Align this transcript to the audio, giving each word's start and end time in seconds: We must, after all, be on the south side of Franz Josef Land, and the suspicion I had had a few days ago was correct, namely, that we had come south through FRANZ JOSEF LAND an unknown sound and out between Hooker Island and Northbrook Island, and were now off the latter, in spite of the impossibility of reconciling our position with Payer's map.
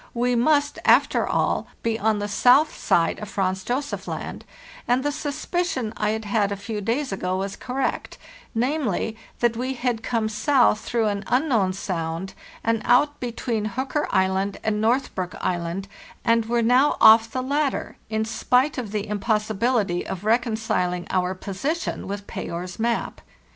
We 0.15 0.33
must, 0.33 0.79
after 0.83 1.27
all, 1.27 1.67
be 1.83 1.99
on 1.99 2.17
the 2.17 2.27
south 2.27 2.75
side 2.75 3.19
of 3.19 3.29
Franz 3.29 3.63
Josef 3.63 4.07
Land, 4.07 4.45
and 4.87 5.03
the 5.03 5.11
suspicion 5.11 5.93
I 5.95 6.09
had 6.09 6.25
had 6.25 6.51
a 6.51 6.55
few 6.57 6.81
days 6.81 7.11
ago 7.11 7.37
was 7.37 7.55
correct, 7.55 8.17
namely, 8.55 9.15
that 9.41 9.55
we 9.55 9.75
had 9.75 10.01
come 10.01 10.27
south 10.27 10.79
through 10.79 11.03
FRANZ 11.03 11.25
JOSEF 11.25 11.29
LAND 11.31 11.37
an 11.43 11.43
unknown 11.43 11.73
sound 11.73 12.33
and 12.63 12.81
out 12.83 13.19
between 13.19 13.65
Hooker 13.65 14.07
Island 14.09 14.57
and 14.63 14.81
Northbrook 14.81 15.35
Island, 15.39 15.87
and 16.25 16.47
were 16.47 16.63
now 16.63 16.97
off 16.99 17.29
the 17.29 17.43
latter, 17.43 17.97
in 18.09 18.25
spite 18.25 18.79
of 18.79 18.91
the 18.91 19.07
impossibility 19.07 20.07
of 20.07 20.25
reconciling 20.25 21.05
our 21.11 21.35
position 21.35 22.07
with 22.07 22.25
Payer's 22.25 22.79
map. 22.79 23.21